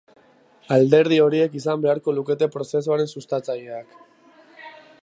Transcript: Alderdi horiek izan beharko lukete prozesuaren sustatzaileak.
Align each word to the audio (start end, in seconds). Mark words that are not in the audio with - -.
Alderdi 0.75 1.19
horiek 1.25 1.57
izan 1.59 1.85
beharko 1.85 2.15
lukete 2.21 2.49
prozesuaren 2.57 3.13
sustatzaileak. 3.15 3.95